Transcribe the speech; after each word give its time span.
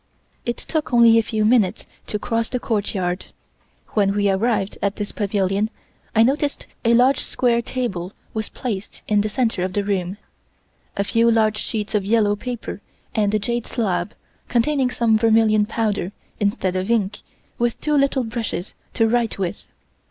It 0.47 0.57
took 0.57 0.87
us 0.87 0.93
only 0.95 1.19
a 1.19 1.21
few 1.21 1.45
minutes 1.45 1.85
to 2.07 2.17
cross 2.17 2.49
the 2.49 2.59
courtyard. 2.59 3.27
When 3.89 4.15
we 4.15 4.31
arrived 4.31 4.79
at 4.81 4.95
this 4.95 5.11
pavilion 5.11 5.69
I 6.15 6.23
noticed 6.23 6.65
a 6.83 6.95
large 6.95 7.19
square 7.19 7.61
table 7.61 8.11
was 8.33 8.49
placed 8.49 9.03
in 9.07 9.21
the 9.21 9.29
center 9.29 9.61
of 9.61 9.73
the 9.73 9.83
room. 9.83 10.17
A 10.97 11.03
few 11.03 11.29
large 11.29 11.57
sheets 11.59 11.93
of 11.93 12.03
yellow 12.03 12.35
paper 12.35 12.81
and 13.13 13.31
a 13.35 13.37
jade 13.37 13.67
slab, 13.67 14.15
containing 14.49 14.89
some 14.89 15.17
vermilion 15.19 15.67
powder 15.67 16.13
instead 16.39 16.75
of 16.75 16.89
ink, 16.89 17.19
with 17.59 17.79
two 17.79 17.93
little 17.93 18.23
brushes 18.23 18.73
to 18.95 19.07
write 19.07 19.37
with. 19.37 19.67